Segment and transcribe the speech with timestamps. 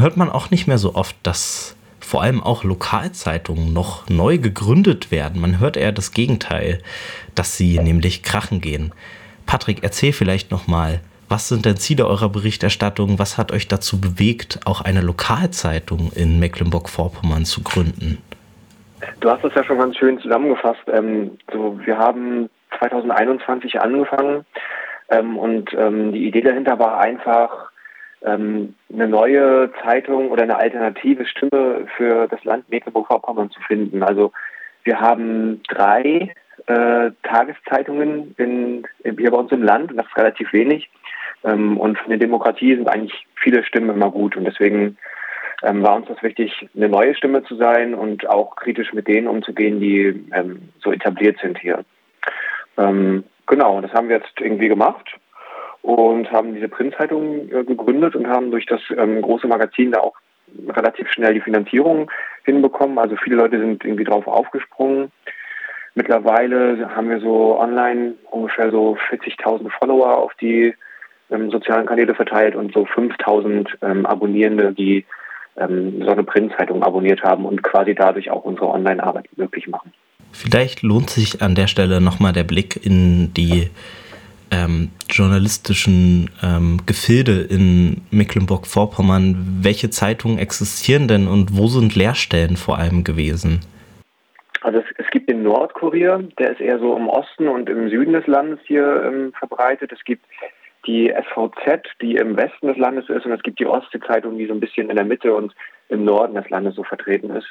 [0.00, 5.10] Hört man auch nicht mehr so oft, dass vor allem auch Lokalzeitungen noch neu gegründet
[5.10, 5.40] werden.
[5.40, 6.78] Man hört eher das Gegenteil,
[7.34, 8.92] dass sie nämlich krachen gehen.
[9.46, 13.18] Patrick, erzähl vielleicht noch mal, was sind denn Ziele eurer Berichterstattung?
[13.18, 18.18] Was hat euch dazu bewegt, auch eine Lokalzeitung in Mecklenburg-Vorpommern zu gründen?
[19.20, 20.82] Du hast das ja schon ganz schön zusammengefasst.
[20.92, 22.48] Ähm, so, wir haben
[22.78, 24.44] 2021 angefangen
[25.10, 27.69] ähm, und ähm, die Idee dahinter war einfach,
[28.22, 34.02] ähm, eine neue Zeitung oder eine alternative Stimme für das Land Mecklenburg-Vorpommern zu finden.
[34.02, 34.32] Also
[34.84, 36.32] wir haben drei
[36.66, 40.90] äh, Tageszeitungen in, hier bei uns im Land und das ist relativ wenig.
[41.44, 44.98] Ähm, und für eine Demokratie sind eigentlich viele Stimmen immer gut und deswegen
[45.62, 49.28] ähm, war uns das wichtig, eine neue Stimme zu sein und auch kritisch mit denen
[49.28, 51.84] umzugehen, die ähm, so etabliert sind hier.
[52.78, 55.19] Ähm, genau, das haben wir jetzt irgendwie gemacht
[55.82, 60.14] und haben diese Printzeitung äh, gegründet und haben durch das ähm, große Magazin da auch
[60.68, 62.10] relativ schnell die Finanzierung
[62.44, 62.98] hinbekommen.
[62.98, 65.10] Also viele Leute sind irgendwie drauf aufgesprungen.
[65.94, 70.74] Mittlerweile haben wir so online ungefähr so 40.000 Follower auf die
[71.30, 75.04] ähm, sozialen Kanäle verteilt und so 5.000 ähm, Abonnierende, die
[75.56, 79.92] ähm, so eine Printzeitung abonniert haben und quasi dadurch auch unsere Online-Arbeit möglich machen.
[80.32, 83.68] Vielleicht lohnt sich an der Stelle nochmal der Blick in die
[84.50, 89.60] ähm, journalistischen ähm, Gefilde in Mecklenburg-Vorpommern.
[89.62, 93.60] Welche Zeitungen existieren denn und wo sind Leerstellen vor allem gewesen?
[94.62, 98.12] Also es, es gibt den Nordkurier, der ist eher so im Osten und im Süden
[98.12, 99.92] des Landes hier ähm, verbreitet.
[99.92, 100.24] Es gibt
[100.86, 104.54] die SVZ, die im Westen des Landes ist, und es gibt die Ostsee-Zeitung, die so
[104.54, 105.54] ein bisschen in der Mitte und
[105.88, 107.46] im Norden des Landes so vertreten ist.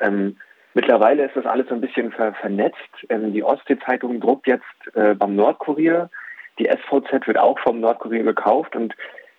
[0.00, 0.36] Ähm,
[0.74, 2.78] mittlerweile ist das alles so ein bisschen ver vernetzt.
[3.08, 4.64] Ähm, die Ostsee-Zeitung druckt jetzt
[4.94, 6.10] äh, beim Nordkurier.
[6.58, 8.94] Die SVZ wird auch vom Nordkurier gekauft und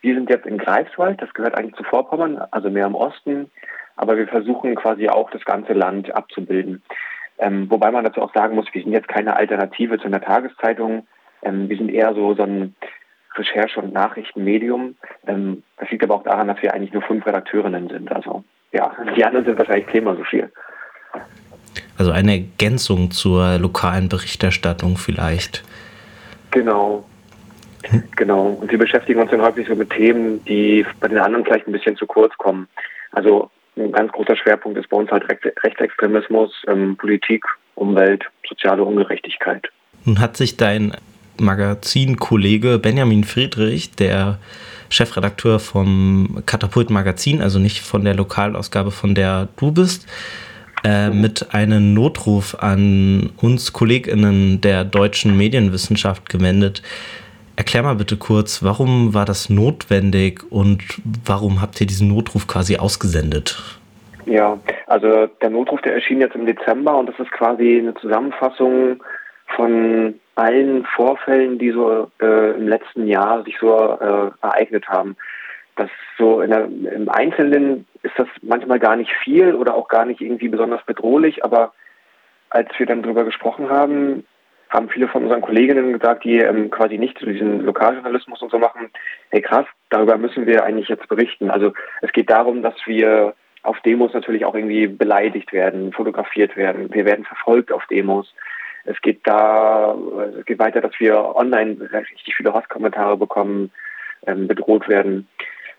[0.00, 3.50] wir sind jetzt in Greifswald, das gehört eigentlich zu Vorpommern, also mehr im Osten,
[3.96, 6.82] aber wir versuchen quasi auch das ganze Land abzubilden.
[7.38, 11.06] Ähm, wobei man dazu auch sagen muss, wir sind jetzt keine Alternative zu einer Tageszeitung.
[11.42, 12.74] Ähm, wir sind eher so, so ein
[13.34, 14.96] Recherche- und Nachrichtenmedium.
[15.26, 18.10] Ähm, das liegt aber auch daran, dass wir eigentlich nur fünf Redakteurinnen sind.
[18.12, 20.50] Also ja, die anderen sind wahrscheinlich zehnmal so viel.
[21.96, 25.64] Also eine Ergänzung zur lokalen Berichterstattung vielleicht.
[26.58, 27.04] Genau.
[27.84, 28.02] Hm?
[28.16, 28.58] Genau.
[28.60, 31.72] Und wir beschäftigen uns dann häufig so mit Themen, die bei den anderen vielleicht ein
[31.72, 32.66] bisschen zu kurz kommen.
[33.12, 35.24] Also ein ganz großer Schwerpunkt ist bei uns halt
[35.62, 37.44] Rechtsextremismus, ähm, Politik,
[37.76, 39.68] Umwelt, soziale Ungerechtigkeit.
[40.04, 40.96] Nun hat sich dein
[41.38, 44.40] Magazinkollege Benjamin Friedrich, der
[44.90, 50.08] Chefredakteur vom Katapult Magazin, also nicht von der Lokalausgabe, von der du bist,
[50.84, 56.82] äh, mit einem Notruf an uns KollegInnen der deutschen Medienwissenschaft gewendet.
[57.56, 60.82] Erklär mal bitte kurz, warum war das notwendig und
[61.24, 63.78] warum habt ihr diesen Notruf quasi ausgesendet?
[64.26, 69.02] Ja, also der Notruf, der erschien jetzt im Dezember und das ist quasi eine Zusammenfassung
[69.56, 75.16] von allen Vorfällen, die so äh, im letzten Jahr sich so äh, ereignet haben.
[75.78, 80.20] Das so der, im Einzelnen ist das manchmal gar nicht viel oder auch gar nicht
[80.20, 81.72] irgendwie besonders bedrohlich, aber
[82.50, 84.24] als wir dann darüber gesprochen haben,
[84.70, 88.58] haben viele von unseren Kolleginnen gesagt, die ähm, quasi nicht so diesen Lokaljournalismus und so
[88.58, 88.90] machen,
[89.30, 91.50] hey krass, darüber müssen wir eigentlich jetzt berichten.
[91.50, 91.72] Also
[92.02, 96.92] es geht darum, dass wir auf Demos natürlich auch irgendwie beleidigt werden, fotografiert werden.
[96.92, 98.34] Wir werden verfolgt auf Demos.
[98.84, 99.96] Es geht da,
[100.38, 103.70] es geht weiter, dass wir online richtig viele Hasskommentare bekommen,
[104.26, 105.28] ähm, bedroht werden.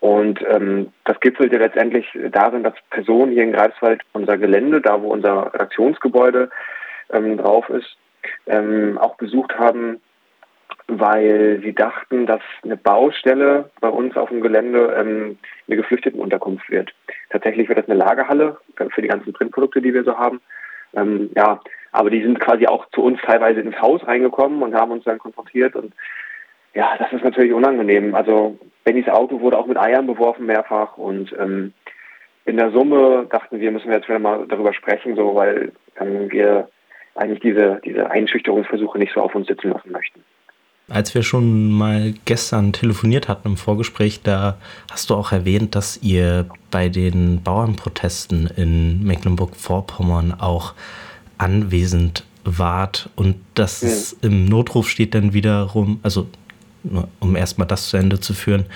[0.00, 5.08] Und ähm, das gipfelte letztendlich darin, dass Personen hier in Greifswald unser Gelände, da wo
[5.08, 6.50] unser Redaktionsgebäude
[7.12, 7.96] ähm, drauf ist,
[8.46, 10.00] ähm, auch besucht haben,
[10.86, 16.92] weil sie dachten, dass eine Baustelle bei uns auf dem Gelände ähm, eine Geflüchtetenunterkunft wird.
[17.28, 20.40] Tatsächlich wird das eine Lagerhalle für die ganzen Printprodukte, die wir so haben.
[20.94, 21.60] Ähm, ja,
[21.92, 25.18] aber die sind quasi auch zu uns teilweise ins Haus reingekommen und haben uns dann
[25.18, 25.92] konfrontiert und
[26.74, 28.14] ja, das ist natürlich unangenehm.
[28.14, 28.58] Also
[28.90, 31.72] Bennys Auto wurde auch mit Eiern beworfen mehrfach und ähm,
[32.44, 35.70] in der Summe dachten wir, müssen wir jetzt wieder mal darüber sprechen, so weil
[36.00, 36.68] ähm, wir
[37.14, 40.24] eigentlich diese, diese Einschüchterungsversuche nicht so auf uns sitzen lassen möchten.
[40.88, 44.58] Als wir schon mal gestern telefoniert hatten im Vorgespräch, da
[44.90, 50.74] hast du auch erwähnt, dass ihr bei den Bauernprotesten in Mecklenburg-Vorpommern auch
[51.38, 54.28] anwesend wart und das ja.
[54.28, 56.26] im Notruf steht dann wiederum, also
[57.20, 58.66] um erstmal das zu Ende zu führen,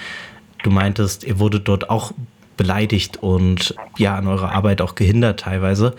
[0.63, 2.13] du meintest, ihr wurdet dort auch
[2.57, 5.95] beleidigt und ja, an eurer Arbeit auch gehindert teilweise.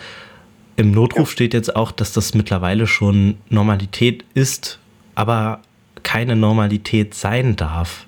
[0.77, 1.33] Im Notruf ja.
[1.33, 4.79] steht jetzt auch, dass das mittlerweile schon Normalität ist,
[5.15, 5.61] aber
[6.03, 8.05] keine Normalität sein darf.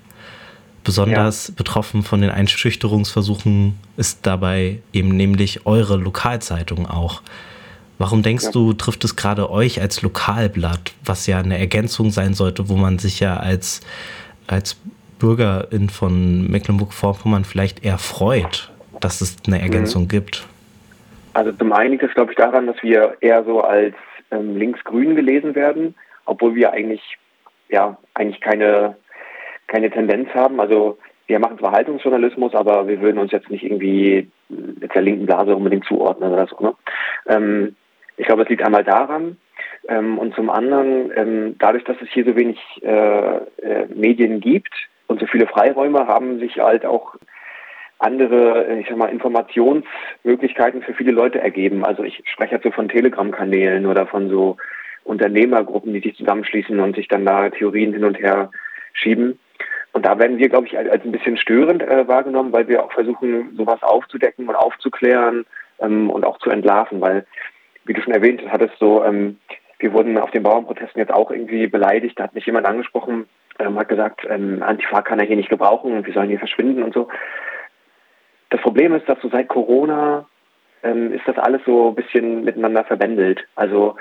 [0.84, 1.54] Besonders ja.
[1.56, 7.22] betroffen von den Einschüchterungsversuchen ist dabei eben nämlich eure Lokalzeitung auch.
[7.98, 8.50] Warum denkst ja.
[8.52, 12.98] du, trifft es gerade euch als Lokalblatt, was ja eine Ergänzung sein sollte, wo man
[12.98, 13.80] sich ja als,
[14.46, 14.80] als
[15.18, 20.08] Bürgerin von Mecklenburg-Vorpommern vielleicht eher freut, dass es eine Ergänzung mhm.
[20.08, 20.46] gibt?
[21.34, 23.94] Also zum einen liegt es, glaube ich, daran, dass wir eher so als
[24.30, 25.94] ähm, linksgrün gelesen werden,
[26.24, 27.02] obwohl wir eigentlich
[27.68, 28.96] ja eigentlich keine
[29.66, 30.60] keine Tendenz haben.
[30.60, 35.26] Also wir machen zwar Haltungsjournalismus, aber wir würden uns jetzt nicht irgendwie mit der linken
[35.26, 36.56] Blase unbedingt zuordnen oder so.
[36.60, 36.74] Ne?
[37.26, 37.76] Ähm,
[38.18, 39.36] ich glaube, es liegt einmal daran
[39.88, 44.74] ähm, und zum anderen ähm, dadurch, dass es hier so wenig äh, äh, Medien gibt
[45.06, 47.14] und so viele Freiräume, haben sich halt auch
[47.98, 51.84] andere, ich sag mal, Informationsmöglichkeiten für viele Leute ergeben.
[51.84, 54.56] Also ich spreche jetzt so von Telegram-Kanälen oder von so
[55.04, 58.50] Unternehmergruppen, die sich zusammenschließen und sich dann da Theorien hin und her
[58.92, 59.38] schieben.
[59.92, 62.92] Und da werden wir, glaube ich, als, ein bisschen störend äh, wahrgenommen, weil wir auch
[62.92, 65.46] versuchen, sowas aufzudecken und aufzuklären
[65.80, 67.26] ähm, und auch zu entlarven, weil,
[67.88, 69.38] wie du schon erwähnt hattest, so, ähm,
[69.78, 72.18] wir wurden auf den Bauernprotesten jetzt auch irgendwie beleidigt.
[72.18, 73.26] Da hat mich jemand angesprochen,
[73.58, 76.82] ähm, hat gesagt, ähm, Antifa kann er hier nicht gebrauchen und wir sollen hier verschwinden
[76.82, 77.08] und so.
[78.50, 80.26] Das Problem ist, dass so seit Corona
[80.82, 83.44] ähm, ist das alles so ein bisschen miteinander verbändelt.
[83.56, 83.96] Also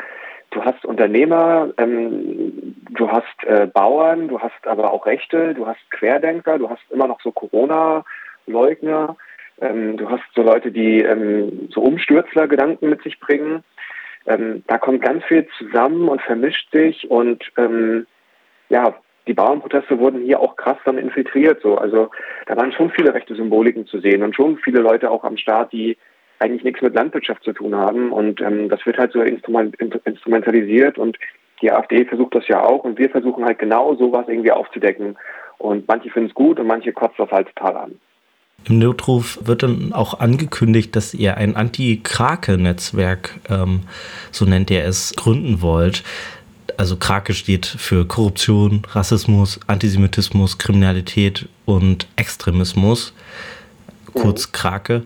[0.51, 5.79] du hast Unternehmer, ähm, du hast äh, Bauern, du hast aber auch Rechte, du hast
[5.91, 9.15] Querdenker, du hast immer noch so Corona-Leugner,
[9.61, 13.63] ähm, du hast so Leute, die ähm, so Umstürzler-Gedanken mit sich bringen.
[14.25, 18.05] Ähm, da kommt ganz viel zusammen und vermischt sich und ähm,
[18.69, 18.95] ja,
[19.27, 21.61] die Bauernproteste wurden hier auch krass dann infiltriert.
[21.61, 21.77] So.
[21.77, 22.09] Also
[22.45, 25.71] da waren schon viele rechte Symboliken zu sehen und schon viele Leute auch am Start,
[25.73, 25.97] die
[26.39, 28.11] eigentlich nichts mit Landwirtschaft zu tun haben.
[28.11, 29.75] Und ähm, das wird halt so instrument,
[30.05, 31.17] instrumentalisiert und
[31.61, 35.17] die AfD versucht das ja auch und wir versuchen halt genau sowas irgendwie aufzudecken.
[35.57, 37.99] Und manche finden es gut und manche kotzt das halt total an.
[38.65, 43.83] Im Notruf wird dann auch angekündigt, dass ihr ein Anti-Krake-Netzwerk, ähm,
[44.31, 46.03] so nennt ihr es, gründen wollt.
[46.75, 53.13] Also Krake steht für Korruption, Rassismus, Antisemitismus, Kriminalität und Extremismus.
[54.13, 54.51] Kurz mhm.
[54.51, 55.03] Krake.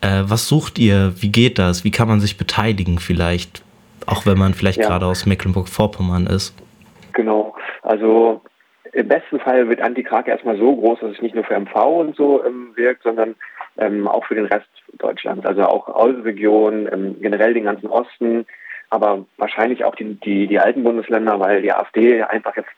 [0.00, 1.14] Äh, was sucht ihr?
[1.20, 1.84] Wie geht das?
[1.84, 3.62] Wie kann man sich beteiligen vielleicht?
[4.04, 4.88] Auch wenn man vielleicht ja.
[4.88, 6.54] gerade aus Mecklenburg-Vorpommern ist.
[7.12, 7.54] Genau.
[7.82, 8.42] Also
[8.96, 12.16] im besten Fall wird Antikrake erstmal so groß, dass es nicht nur für MV und
[12.16, 13.34] so ähm, wirkt, sondern
[13.76, 15.44] ähm, auch für den Rest Deutschlands.
[15.44, 18.46] Also auch Außenregionen, ähm, generell den ganzen Osten,
[18.88, 22.70] aber wahrscheinlich auch die, die, die alten Bundesländer, weil die AfD einfach jetzt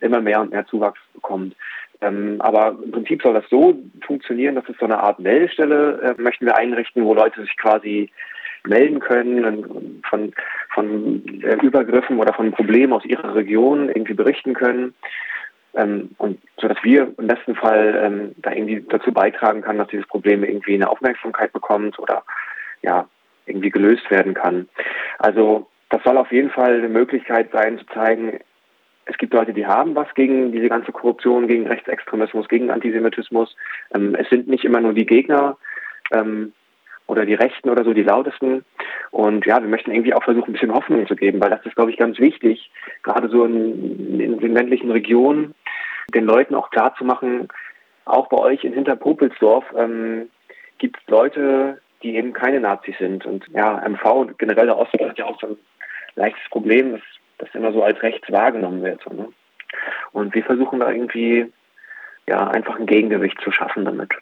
[0.00, 1.54] immer mehr und mehr Zuwachs bekommt.
[2.00, 6.20] Ähm, aber im Prinzip soll das so funktionieren, dass es so eine Art Meldestelle äh,
[6.20, 8.10] möchten wir einrichten, wo Leute sich quasi
[8.64, 10.32] melden können, von,
[10.74, 14.94] von äh, Übergriffen oder von Problemen aus ihrer Region irgendwie berichten können.
[15.74, 19.88] Ähm, und so dass wir im besten Fall ähm, da irgendwie dazu beitragen kann, dass
[19.88, 22.22] dieses Problem irgendwie eine Aufmerksamkeit bekommt oder
[22.82, 23.08] ja
[23.46, 24.68] irgendwie gelöst werden kann.
[25.18, 28.38] Also das soll auf jeden Fall eine Möglichkeit sein, zu zeigen,
[29.04, 33.54] es gibt Leute, die haben was gegen diese ganze Korruption, gegen Rechtsextremismus, gegen Antisemitismus.
[33.94, 35.56] Ähm, es sind nicht immer nur die Gegner
[36.12, 36.52] ähm,
[37.06, 38.64] oder die Rechten oder so die lautesten.
[39.10, 41.74] Und ja, wir möchten irgendwie auch versuchen, ein bisschen Hoffnung zu geben, weil das ist,
[41.74, 42.70] glaube ich, ganz wichtig,
[43.02, 45.54] gerade so in, in den ländlichen Regionen,
[46.14, 47.48] den Leuten auch klar zu machen,
[48.04, 50.28] auch bei euch in Hinterpopelsdorf ähm,
[50.78, 53.24] gibt es Leute, die eben keine Nazis sind.
[53.24, 55.56] Und ja, MV, generell der Osten, hat ja auch so ein
[56.16, 57.02] leichtes Problem, dass
[57.38, 59.00] das immer so als rechts wahrgenommen wird.
[59.02, 59.28] So, ne?
[60.12, 61.50] Und wir versuchen da irgendwie
[62.28, 64.12] ja einfach ein Gegengewicht zu schaffen damit.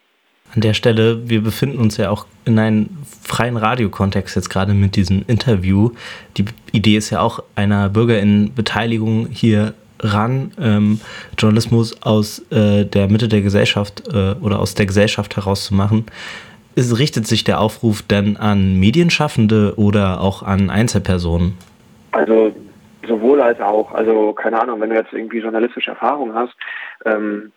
[0.54, 2.88] An der Stelle, wir befinden uns ja auch in einem
[3.22, 5.90] freien Radiokontext jetzt gerade mit diesem Interview.
[6.36, 11.00] Die Idee ist ja auch einer Bürgerinnenbeteiligung hier ran, ähm,
[11.38, 16.06] Journalismus aus äh, der Mitte der Gesellschaft äh, oder aus der Gesellschaft herauszumachen.
[16.76, 21.56] Es richtet sich der Aufruf denn an Medienschaffende oder auch an Einzelpersonen?
[22.12, 22.54] Also
[23.06, 23.92] sowohl als auch.
[23.92, 26.54] Also keine Ahnung, wenn du jetzt irgendwie journalistische Erfahrung hast,
[27.04, 27.52] ähm,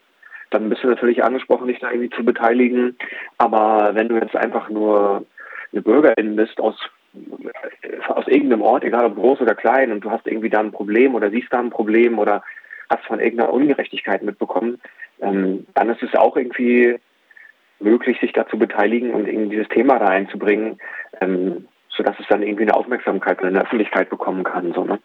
[0.49, 2.95] dann bist du natürlich angesprochen, dich da irgendwie zu beteiligen.
[3.37, 5.25] Aber wenn du jetzt einfach nur
[5.71, 6.75] eine Bürgerin bist aus
[7.31, 7.42] aus
[8.33, 11.29] irgendeinem Ort, egal ob groß oder klein, und du hast irgendwie da ein Problem oder
[11.29, 12.43] siehst da ein Problem oder
[12.89, 14.81] hast von irgendeiner Ungerechtigkeit mitbekommen,
[15.21, 16.95] ähm, dann ist es auch irgendwie
[17.79, 20.79] möglich, sich da zu beteiligen und in dieses Thema da einzubringen,
[21.21, 24.73] ähm, sodass es dann irgendwie eine Aufmerksamkeit in der Öffentlichkeit bekommen kann.
[24.73, 24.99] So, ne?